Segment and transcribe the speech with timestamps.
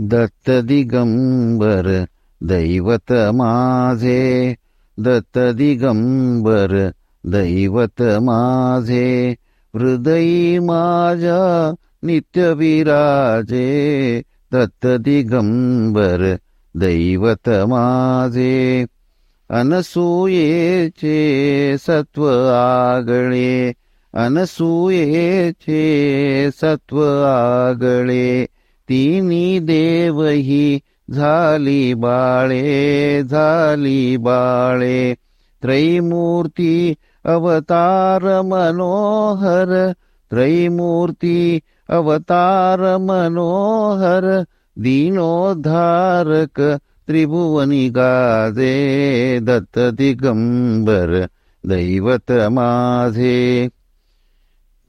[0.00, 2.06] दत्तदिगम्बर
[2.42, 4.56] दैवतमाझे
[5.00, 6.92] दत्तदिगम्बर
[7.26, 9.36] दैवतमाझे
[9.76, 11.74] हृदयि माजा
[12.04, 13.66] नित्यविराजे।
[14.52, 16.36] दत्तदिगम्बर
[16.76, 18.86] दैवतमासे।
[22.50, 23.72] आगळे।
[24.14, 28.46] अनसूयेचे अनसूयेे सत्त्वगळे
[28.90, 30.78] तिनी देवही
[31.10, 35.14] झाली बाळे झाली बाळे.
[35.62, 36.94] त्रैमूर्ती
[37.24, 39.92] अवतार मनोहर.
[40.30, 44.42] त्रैमूर्ती अवतार मनोहर.
[44.76, 46.60] दीनोद्धारक
[47.08, 51.26] त्रिभुवनी गाजे दत्त दिगंबर.
[51.64, 53.68] दैवत माझे.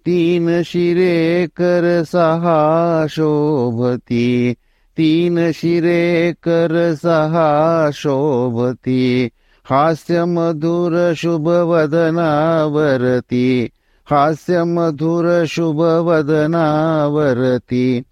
[0.05, 4.55] तीन शिरे कर सहा शोभती.
[4.97, 9.31] तीन शिरे कर सहा शोभती.
[9.65, 13.71] हास्य मधुर शुभ वदनावरती
[14.09, 18.03] हास्य मधुर शुभ वदनावरती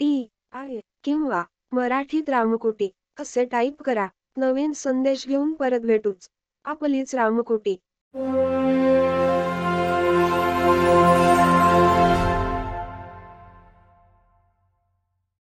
[0.00, 1.42] T I किंवा
[1.72, 2.88] मराठीत रामकोटी
[3.20, 4.06] असे टाईप करा.
[4.36, 6.28] नवीन संदेश घेऊन परत भेटूच.
[6.64, 7.76] आपलीच रामकोटी